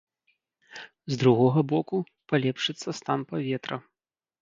З 1.13 1.19
другога 1.25 1.59
боку, 1.73 1.95
палепшыцца 2.33 2.99
стан 3.03 3.19
паветра. 3.33 3.77